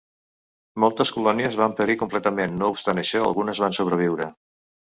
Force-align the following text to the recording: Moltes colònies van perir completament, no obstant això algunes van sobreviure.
Moltes 0.83 1.11
colònies 1.17 1.59
van 1.61 1.77
perir 1.81 1.97
completament, 2.05 2.57
no 2.63 2.73
obstant 2.77 3.03
això 3.03 3.25
algunes 3.29 3.63
van 3.67 3.81
sobreviure. 3.81 4.31